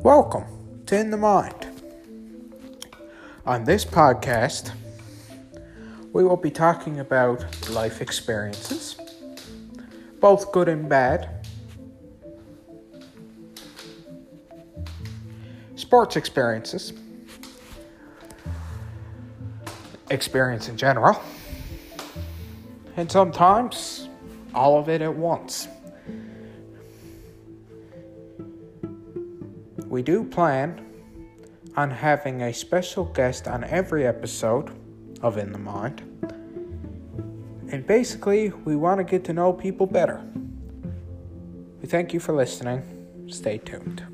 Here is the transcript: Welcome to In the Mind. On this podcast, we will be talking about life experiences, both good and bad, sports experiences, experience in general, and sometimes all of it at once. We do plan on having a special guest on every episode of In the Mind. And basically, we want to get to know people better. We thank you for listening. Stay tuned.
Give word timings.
Welcome 0.00 0.44
to 0.86 0.98
In 0.98 1.10
the 1.10 1.16
Mind. 1.16 1.66
On 3.46 3.64
this 3.64 3.84
podcast, 3.84 4.72
we 6.12 6.24
will 6.24 6.36
be 6.36 6.50
talking 6.50 7.00
about 7.00 7.70
life 7.70 8.02
experiences, 8.02 8.96
both 10.20 10.52
good 10.52 10.68
and 10.68 10.88
bad, 10.88 11.46
sports 15.76 16.16
experiences, 16.16 16.92
experience 20.10 20.68
in 20.68 20.76
general, 20.76 21.22
and 22.96 23.10
sometimes 23.10 24.08
all 24.54 24.78
of 24.78 24.88
it 24.88 25.00
at 25.00 25.14
once. 25.14 25.68
We 29.94 30.02
do 30.02 30.24
plan 30.24 30.84
on 31.76 31.88
having 31.88 32.42
a 32.42 32.52
special 32.52 33.04
guest 33.04 33.46
on 33.46 33.62
every 33.62 34.04
episode 34.04 34.72
of 35.22 35.38
In 35.38 35.52
the 35.52 35.58
Mind. 35.58 36.02
And 37.70 37.86
basically, 37.86 38.50
we 38.64 38.74
want 38.74 38.98
to 38.98 39.04
get 39.04 39.22
to 39.26 39.32
know 39.32 39.52
people 39.52 39.86
better. 39.86 40.20
We 41.80 41.86
thank 41.86 42.12
you 42.12 42.18
for 42.18 42.34
listening. 42.34 42.82
Stay 43.28 43.58
tuned. 43.58 44.13